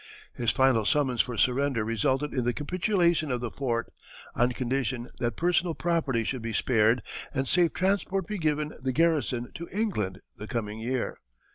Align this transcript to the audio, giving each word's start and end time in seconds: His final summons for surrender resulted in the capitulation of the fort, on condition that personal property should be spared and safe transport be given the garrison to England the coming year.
His 0.33 0.49
final 0.49 0.83
summons 0.83 1.21
for 1.21 1.37
surrender 1.37 1.85
resulted 1.85 2.33
in 2.33 2.43
the 2.43 2.53
capitulation 2.53 3.29
of 3.29 3.39
the 3.39 3.51
fort, 3.51 3.93
on 4.33 4.51
condition 4.51 5.07
that 5.19 5.35
personal 5.35 5.75
property 5.75 6.23
should 6.23 6.41
be 6.41 6.53
spared 6.53 7.03
and 7.35 7.47
safe 7.47 7.71
transport 7.71 8.25
be 8.25 8.39
given 8.39 8.73
the 8.81 8.93
garrison 8.93 9.51
to 9.53 9.69
England 9.71 10.19
the 10.35 10.47
coming 10.47 10.79
year. 10.79 11.17